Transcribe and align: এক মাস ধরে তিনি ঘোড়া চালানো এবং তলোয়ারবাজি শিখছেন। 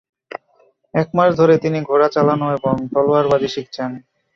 এক 0.93 1.07
মাস 1.13 1.31
ধরে 1.39 1.55
তিনি 1.63 1.79
ঘোড়া 1.89 2.07
চালানো 2.15 2.47
এবং 2.57 2.75
তলোয়ারবাজি 2.93 3.49
শিখছেন। 3.55 3.91